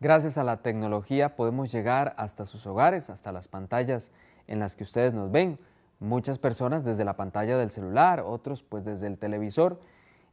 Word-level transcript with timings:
Gracias 0.00 0.38
a 0.38 0.44
la 0.44 0.58
tecnología 0.58 1.34
podemos 1.34 1.72
llegar 1.72 2.14
hasta 2.18 2.44
sus 2.44 2.64
hogares, 2.68 3.10
hasta 3.10 3.32
las 3.32 3.48
pantallas 3.48 4.12
en 4.46 4.60
las 4.60 4.76
que 4.76 4.84
ustedes 4.84 5.12
nos 5.12 5.32
ven. 5.32 5.58
Muchas 5.98 6.38
personas 6.38 6.84
desde 6.84 7.04
la 7.04 7.16
pantalla 7.16 7.58
del 7.58 7.70
celular, 7.70 8.20
otros 8.20 8.62
pues 8.62 8.84
desde 8.84 9.08
el 9.08 9.18
televisor. 9.18 9.80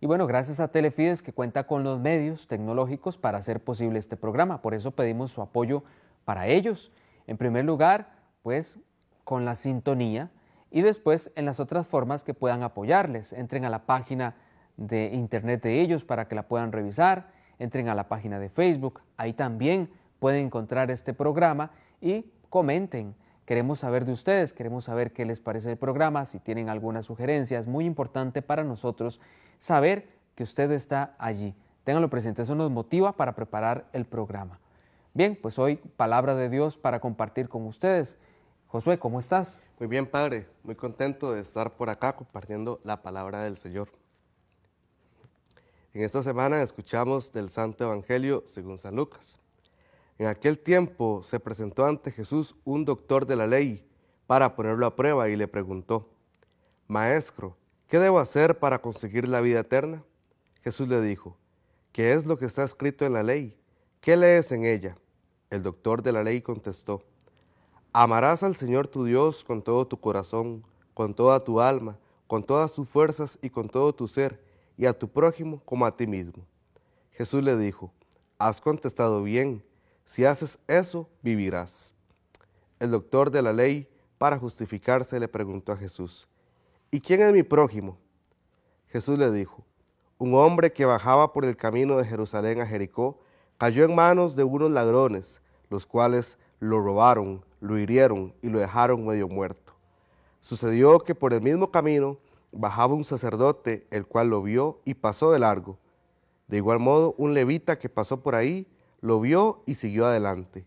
Y 0.01 0.05
bueno, 0.05 0.27
gracias 0.27 0.59
a 0.59 0.67
Telefides 0.67 1.23
que 1.23 1.33
cuenta 1.33 1.65
con 1.65 1.83
los 1.83 1.99
medios 1.99 2.47
tecnológicos 2.47 3.17
para 3.17 3.39
hacer 3.39 3.59
posible 3.59 3.97
este 3.97 4.17
programa. 4.17 4.61
Por 4.61 4.75
eso 4.75 4.91
pedimos 4.91 5.31
su 5.31 5.41
apoyo 5.41 5.83
para 6.25 6.45
ellos. 6.45 6.91
En 7.25 7.37
primer 7.37 7.65
lugar, 7.65 8.09
pues 8.43 8.77
con 9.23 9.45
la 9.45 9.55
sintonía 9.55 10.29
y 10.69 10.83
después 10.83 11.31
en 11.35 11.45
las 11.45 11.59
otras 11.59 11.87
formas 11.87 12.23
que 12.23 12.35
puedan 12.35 12.61
apoyarles. 12.61 13.33
Entren 13.33 13.65
a 13.65 13.71
la 13.71 13.87
página 13.87 14.35
de 14.77 15.07
internet 15.13 15.63
de 15.63 15.81
ellos 15.81 16.05
para 16.05 16.27
que 16.27 16.35
la 16.35 16.47
puedan 16.47 16.71
revisar, 16.71 17.33
entren 17.59 17.89
a 17.89 17.95
la 17.95 18.07
página 18.07 18.39
de 18.39 18.49
Facebook, 18.49 19.01
ahí 19.17 19.33
también 19.33 19.89
pueden 20.19 20.47
encontrar 20.47 20.91
este 20.91 21.13
programa 21.13 21.71
y 22.01 22.25
comenten. 22.49 23.15
Queremos 23.45 23.79
saber 23.79 24.05
de 24.05 24.11
ustedes, 24.11 24.53
queremos 24.53 24.85
saber 24.85 25.13
qué 25.13 25.25
les 25.25 25.39
parece 25.39 25.71
el 25.71 25.77
programa, 25.77 26.25
si 26.25 26.39
tienen 26.39 26.69
alguna 26.69 27.01
sugerencia, 27.01 27.59
es 27.59 27.67
muy 27.67 27.85
importante 27.85 28.41
para 28.41 28.63
nosotros 28.63 29.19
saber 29.57 30.07
que 30.33 30.43
usted 30.43 30.71
está 30.71 31.15
allí. 31.19 31.55
Ténganlo 31.83 32.09
presente, 32.09 32.41
eso 32.41 32.55
nos 32.55 32.71
motiva 32.71 33.15
para 33.15 33.35
preparar 33.35 33.87
el 33.93 34.05
programa. 34.05 34.59
Bien, 35.13 35.37
pues 35.39 35.59
hoy 35.59 35.77
palabra 35.77 36.35
de 36.35 36.49
Dios 36.49 36.77
para 36.77 36.99
compartir 36.99 37.47
con 37.47 37.65
ustedes. 37.65 38.17
Josué, 38.67 38.97
¿cómo 38.97 39.19
estás? 39.19 39.59
Muy 39.79 39.87
bien, 39.87 40.05
Padre. 40.05 40.47
Muy 40.63 40.75
contento 40.75 41.31
de 41.31 41.41
estar 41.41 41.75
por 41.75 41.89
acá 41.89 42.15
compartiendo 42.15 42.81
la 42.83 43.01
palabra 43.01 43.43
del 43.43 43.55
Señor. 43.55 44.04
En 45.95 46.01
esta 46.01 46.21
semana 46.21 46.61
escuchamos 46.61 47.31
del 47.31 47.49
Santo 47.49 47.85
Evangelio 47.85 48.43
según 48.47 48.77
San 48.79 48.97
Lucas. 48.97 49.39
En 50.17 50.27
aquel 50.27 50.59
tiempo 50.59 51.21
se 51.23 51.39
presentó 51.39 51.85
ante 51.85 52.11
Jesús 52.11 52.53
un 52.65 52.83
doctor 52.83 53.25
de 53.25 53.37
la 53.37 53.47
ley 53.47 53.87
para 54.27 54.57
ponerlo 54.57 54.87
a 54.87 54.97
prueba 54.97 55.29
y 55.29 55.37
le 55.37 55.47
preguntó, 55.47 56.09
Maestro, 56.89 57.55
¿qué 57.87 57.97
debo 57.97 58.19
hacer 58.19 58.59
para 58.59 58.81
conseguir 58.81 59.25
la 59.25 59.39
vida 59.39 59.61
eterna? 59.61 60.03
Jesús 60.65 60.89
le 60.89 60.99
dijo, 61.01 61.37
¿qué 61.93 62.11
es 62.11 62.25
lo 62.25 62.37
que 62.37 62.43
está 62.43 62.65
escrito 62.65 63.05
en 63.05 63.13
la 63.13 63.23
ley? 63.23 63.57
¿Qué 64.01 64.17
lees 64.17 64.51
en 64.51 64.65
ella? 64.65 64.97
El 65.49 65.63
doctor 65.63 66.03
de 66.03 66.11
la 66.11 66.23
ley 66.23 66.41
contestó, 66.41 67.03
Amarás 67.93 68.43
al 68.43 68.57
Señor 68.57 68.89
tu 68.89 69.05
Dios 69.05 69.45
con 69.45 69.61
todo 69.61 69.87
tu 69.87 69.97
corazón, 69.97 70.65
con 70.93 71.13
toda 71.13 71.41
tu 71.45 71.61
alma, 71.61 71.97
con 72.27 72.43
todas 72.43 72.73
tus 72.73 72.89
fuerzas 72.89 73.39
y 73.41 73.49
con 73.49 73.69
todo 73.69 73.95
tu 73.95 74.09
ser, 74.09 74.43
y 74.77 74.85
a 74.85 74.97
tu 74.97 75.07
prójimo 75.07 75.61
como 75.65 75.85
a 75.85 75.95
ti 75.95 76.07
mismo. 76.07 76.45
Jesús 77.11 77.43
le 77.43 77.57
dijo, 77.57 77.91
has 78.37 78.59
contestado 78.59 79.23
bien, 79.23 79.63
si 80.03 80.25
haces 80.25 80.59
eso, 80.67 81.09
vivirás. 81.21 81.93
El 82.79 82.91
doctor 82.91 83.31
de 83.31 83.41
la 83.41 83.53
ley, 83.53 83.87
para 84.17 84.37
justificarse, 84.37 85.19
le 85.19 85.27
preguntó 85.27 85.71
a 85.71 85.77
Jesús, 85.77 86.27
¿y 86.91 86.99
quién 86.99 87.21
es 87.21 87.33
mi 87.33 87.43
prójimo? 87.43 87.97
Jesús 88.87 89.17
le 89.17 89.31
dijo, 89.31 89.63
un 90.17 90.33
hombre 90.35 90.71
que 90.71 90.85
bajaba 90.85 91.33
por 91.33 91.45
el 91.45 91.57
camino 91.57 91.97
de 91.97 92.05
Jerusalén 92.05 92.61
a 92.61 92.67
Jericó, 92.67 93.19
cayó 93.57 93.83
en 93.83 93.95
manos 93.95 94.35
de 94.35 94.43
unos 94.43 94.71
ladrones, 94.71 95.41
los 95.69 95.85
cuales 95.85 96.37
lo 96.59 96.81
robaron, 96.81 97.43
lo 97.59 97.77
hirieron 97.77 98.33
y 98.41 98.49
lo 98.49 98.59
dejaron 98.59 99.05
medio 99.05 99.27
muerto. 99.27 99.73
Sucedió 100.39 100.99
que 100.99 101.15
por 101.15 101.33
el 101.33 101.41
mismo 101.41 101.71
camino 101.71 102.17
bajaba 102.55 102.95
un 102.95 103.03
sacerdote, 103.03 103.85
el 103.91 104.07
cual 104.07 104.29
lo 104.29 104.41
vio 104.41 104.81
y 104.85 104.95
pasó 104.95 105.31
de 105.31 105.39
largo. 105.39 105.77
De 106.47 106.57
igual 106.57 106.79
modo, 106.79 107.13
un 107.17 107.33
levita 107.33 107.77
que 107.77 107.89
pasó 107.89 108.21
por 108.21 108.35
ahí 108.35 108.67
lo 109.01 109.19
vio 109.19 109.61
y 109.65 109.75
siguió 109.75 110.05
adelante. 110.05 110.65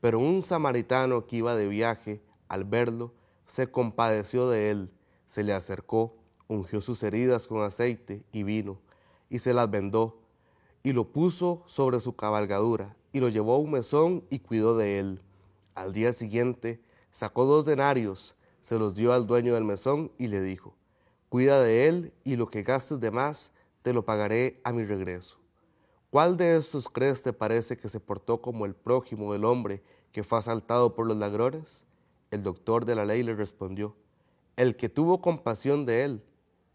Pero 0.00 0.18
un 0.18 0.42
samaritano 0.42 1.26
que 1.26 1.36
iba 1.36 1.56
de 1.56 1.66
viaje, 1.66 2.22
al 2.48 2.64
verlo, 2.64 3.12
se 3.46 3.70
compadeció 3.70 4.48
de 4.48 4.70
él, 4.70 4.92
se 5.26 5.42
le 5.42 5.54
acercó, 5.54 6.14
ungió 6.46 6.80
sus 6.80 7.02
heridas 7.02 7.46
con 7.46 7.62
aceite 7.62 8.22
y 8.32 8.42
vino, 8.42 8.78
y 9.30 9.38
se 9.38 9.54
las 9.54 9.70
vendó, 9.70 10.20
y 10.82 10.92
lo 10.92 11.10
puso 11.10 11.62
sobre 11.66 12.00
su 12.00 12.14
cabalgadura, 12.14 12.96
y 13.12 13.20
lo 13.20 13.28
llevó 13.28 13.54
a 13.54 13.58
un 13.58 13.70
mesón 13.70 14.24
y 14.30 14.40
cuidó 14.40 14.76
de 14.76 14.98
él. 14.98 15.22
Al 15.74 15.92
día 15.92 16.12
siguiente 16.12 16.82
sacó 17.10 17.46
dos 17.46 17.64
denarios, 17.64 18.36
se 18.60 18.78
los 18.78 18.94
dio 18.94 19.12
al 19.12 19.26
dueño 19.26 19.54
del 19.54 19.64
mesón 19.64 20.12
y 20.18 20.28
le 20.28 20.40
dijo, 20.42 20.74
cuida 21.34 21.60
de 21.60 21.88
él 21.88 22.12
y 22.22 22.36
lo 22.36 22.48
que 22.48 22.62
gastes 22.62 23.00
de 23.00 23.10
más 23.10 23.50
te 23.82 23.92
lo 23.92 24.04
pagaré 24.04 24.60
a 24.62 24.72
mi 24.72 24.84
regreso. 24.84 25.36
¿Cuál 26.10 26.36
de 26.36 26.56
estos 26.56 26.88
crees 26.88 27.24
te 27.24 27.32
parece 27.32 27.76
que 27.76 27.88
se 27.88 27.98
portó 27.98 28.40
como 28.40 28.66
el 28.66 28.74
prójimo 28.76 29.32
del 29.32 29.44
hombre 29.44 29.82
que 30.12 30.22
fue 30.22 30.38
asaltado 30.38 30.94
por 30.94 31.08
los 31.08 31.16
ladrones? 31.16 31.86
El 32.30 32.44
doctor 32.44 32.84
de 32.84 32.94
la 32.94 33.04
ley 33.04 33.24
le 33.24 33.34
respondió, 33.34 33.96
el 34.54 34.76
que 34.76 34.88
tuvo 34.88 35.20
compasión 35.20 35.86
de 35.86 36.04
él. 36.04 36.24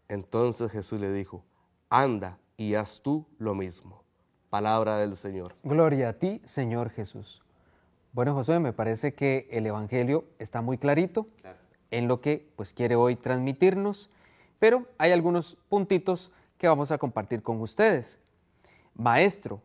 Entonces 0.08 0.70
Jesús 0.70 1.00
le 1.00 1.10
dijo, 1.10 1.42
anda 1.88 2.38
y 2.58 2.74
haz 2.74 3.00
tú 3.00 3.24
lo 3.38 3.54
mismo. 3.54 4.04
Palabra 4.50 4.98
del 4.98 5.16
Señor. 5.16 5.54
Gloria 5.62 6.10
a 6.10 6.12
ti, 6.12 6.42
Señor 6.44 6.90
Jesús. 6.90 7.40
Bueno, 8.12 8.34
Josué, 8.34 8.58
me 8.58 8.74
parece 8.74 9.14
que 9.14 9.48
el 9.52 9.66
Evangelio 9.66 10.26
está 10.38 10.60
muy 10.60 10.76
clarito 10.76 11.28
en 11.90 12.08
lo 12.08 12.20
que 12.20 12.52
pues, 12.56 12.74
quiere 12.74 12.94
hoy 12.94 13.16
transmitirnos, 13.16 14.10
pero 14.60 14.86
hay 14.98 15.10
algunos 15.10 15.58
puntitos 15.68 16.30
que 16.56 16.68
vamos 16.68 16.92
a 16.92 16.98
compartir 16.98 17.42
con 17.42 17.60
ustedes. 17.60 18.20
Maestro, 18.94 19.60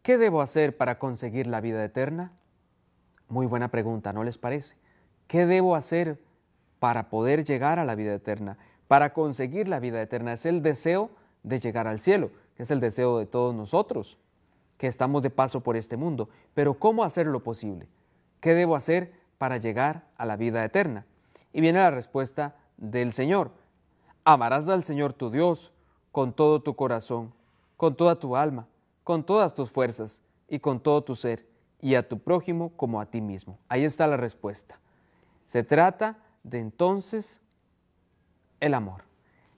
¿qué 0.00 0.16
debo 0.16 0.40
hacer 0.40 0.78
para 0.78 0.98
conseguir 0.98 1.46
la 1.46 1.60
vida 1.60 1.84
eterna? 1.84 2.32
Muy 3.28 3.46
buena 3.46 3.68
pregunta, 3.68 4.14
¿no 4.14 4.24
les 4.24 4.38
parece? 4.38 4.76
¿Qué 5.26 5.44
debo 5.44 5.76
hacer 5.76 6.18
para 6.78 7.10
poder 7.10 7.44
llegar 7.44 7.78
a 7.78 7.84
la 7.84 7.94
vida 7.94 8.14
eterna? 8.14 8.56
Para 8.88 9.12
conseguir 9.12 9.68
la 9.68 9.80
vida 9.80 10.00
eterna 10.00 10.32
es 10.32 10.46
el 10.46 10.62
deseo 10.62 11.10
de 11.42 11.60
llegar 11.60 11.86
al 11.86 11.98
cielo, 11.98 12.30
que 12.56 12.62
es 12.62 12.70
el 12.70 12.80
deseo 12.80 13.18
de 13.18 13.26
todos 13.26 13.54
nosotros 13.54 14.18
que 14.80 14.86
estamos 14.86 15.22
de 15.22 15.28
paso 15.28 15.60
por 15.60 15.76
este 15.76 15.98
mundo. 15.98 16.30
Pero 16.54 16.78
¿cómo 16.78 17.04
hacerlo 17.04 17.42
posible? 17.42 17.86
¿Qué 18.40 18.54
debo 18.54 18.76
hacer 18.76 19.12
para 19.36 19.58
llegar 19.58 20.06
a 20.16 20.24
la 20.24 20.36
vida 20.36 20.64
eterna? 20.64 21.04
Y 21.52 21.60
viene 21.60 21.80
la 21.80 21.90
respuesta 21.90 22.56
del 22.78 23.12
Señor. 23.12 23.50
Amarás 24.24 24.68
al 24.68 24.82
Señor 24.82 25.12
tu 25.12 25.30
Dios 25.30 25.72
con 26.12 26.32
todo 26.32 26.60
tu 26.60 26.74
corazón, 26.74 27.32
con 27.76 27.94
toda 27.94 28.16
tu 28.18 28.36
alma, 28.36 28.66
con 29.04 29.24
todas 29.24 29.54
tus 29.54 29.70
fuerzas 29.70 30.22
y 30.48 30.58
con 30.58 30.80
todo 30.80 31.02
tu 31.02 31.14
ser, 31.14 31.46
y 31.80 31.94
a 31.94 32.08
tu 32.08 32.18
prójimo 32.18 32.72
como 32.76 33.00
a 33.00 33.06
ti 33.06 33.20
mismo. 33.20 33.58
Ahí 33.68 33.84
está 33.84 34.06
la 34.06 34.16
respuesta. 34.16 34.78
Se 35.46 35.62
trata 35.62 36.18
de 36.42 36.58
entonces 36.58 37.40
el 38.60 38.74
amor. 38.74 39.04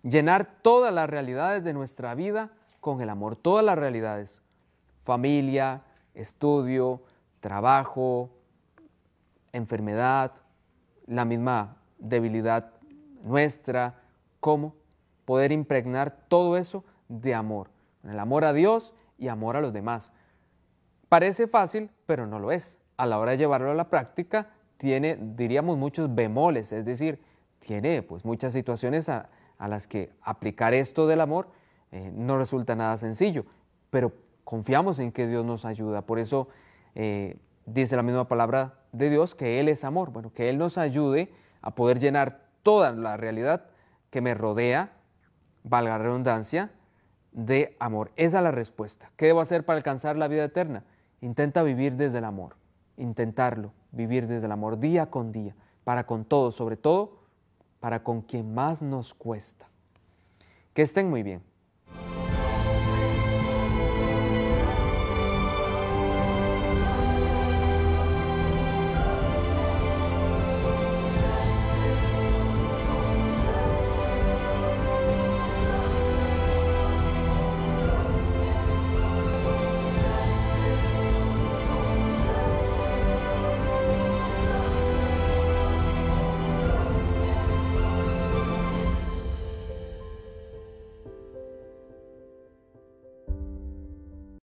Llenar 0.02 0.58
todas 0.62 0.92
las 0.92 1.08
realidades 1.08 1.64
de 1.64 1.72
nuestra 1.72 2.14
vida 2.14 2.50
con 2.80 3.00
el 3.00 3.10
amor, 3.10 3.36
todas 3.36 3.64
las 3.64 3.78
realidades 3.78 4.42
familia, 5.04 5.82
estudio, 6.14 7.02
trabajo, 7.40 8.30
enfermedad, 9.52 10.32
la 11.06 11.24
misma 11.24 11.76
debilidad 11.98 12.72
nuestra, 13.22 14.01
cómo 14.42 14.74
poder 15.24 15.52
impregnar 15.52 16.26
todo 16.26 16.56
eso 16.56 16.84
de 17.08 17.32
amor, 17.32 17.70
el 18.02 18.18
amor 18.18 18.44
a 18.44 18.52
Dios 18.52 18.92
y 19.16 19.28
amor 19.28 19.56
a 19.56 19.60
los 19.60 19.72
demás. 19.72 20.12
Parece 21.08 21.46
fácil, 21.46 21.90
pero 22.06 22.26
no 22.26 22.40
lo 22.40 22.50
es. 22.50 22.80
A 22.96 23.06
la 23.06 23.20
hora 23.20 23.30
de 23.30 23.38
llevarlo 23.38 23.70
a 23.70 23.74
la 23.74 23.88
práctica, 23.88 24.50
tiene, 24.78 25.16
diríamos, 25.16 25.78
muchos 25.78 26.12
bemoles, 26.12 26.72
es 26.72 26.84
decir, 26.84 27.22
tiene 27.60 28.02
pues 28.02 28.24
muchas 28.24 28.52
situaciones 28.52 29.08
a, 29.08 29.30
las 29.60 29.86
que 29.86 30.10
aplicar 30.22 30.74
esto 30.74 31.06
del 31.06 31.20
amor 31.20 31.46
eh, 31.92 32.10
no 32.12 32.36
resulta 32.36 32.74
nada 32.74 32.96
sencillo, 32.96 33.46
pero 33.90 34.12
confiamos 34.42 34.98
en 34.98 35.12
que 35.12 35.28
Dios 35.28 35.44
nos 35.44 35.64
ayuda. 35.64 36.02
Por 36.02 36.18
eso 36.18 36.48
eh, 36.96 37.36
dice 37.64 37.94
la 37.94 38.02
misma 38.02 38.26
palabra 38.26 38.80
de 38.90 39.08
Dios 39.08 39.36
que 39.36 39.60
Él 39.60 39.68
es 39.68 39.84
amor. 39.84 40.10
Bueno, 40.10 40.32
que 40.32 40.48
Él 40.48 40.58
nos 40.58 40.78
ayude 40.78 41.32
a 41.60 41.76
poder 41.76 42.00
llenar 42.00 42.40
toda 42.64 42.90
la 42.90 43.16
realidad 43.16 43.66
que 44.12 44.20
me 44.20 44.34
rodea, 44.34 44.92
valga 45.64 45.96
la 45.96 46.04
redundancia, 46.04 46.70
de 47.32 47.74
amor. 47.80 48.12
Esa 48.16 48.36
es 48.36 48.42
la 48.44 48.50
respuesta. 48.50 49.10
¿Qué 49.16 49.24
debo 49.24 49.40
hacer 49.40 49.64
para 49.64 49.78
alcanzar 49.78 50.16
la 50.16 50.28
vida 50.28 50.44
eterna? 50.44 50.84
Intenta 51.22 51.62
vivir 51.62 51.94
desde 51.94 52.18
el 52.18 52.26
amor. 52.26 52.56
Intentarlo, 52.98 53.72
vivir 53.90 54.26
desde 54.26 54.46
el 54.46 54.52
amor 54.52 54.78
día 54.78 55.06
con 55.06 55.32
día, 55.32 55.56
para 55.82 56.04
con 56.04 56.26
todos, 56.26 56.54
sobre 56.54 56.76
todo 56.76 57.22
para 57.80 58.04
con 58.04 58.20
quien 58.20 58.52
más 58.52 58.82
nos 58.82 59.14
cuesta. 59.14 59.66
Que 60.74 60.82
estén 60.82 61.08
muy 61.08 61.22
bien. 61.22 61.42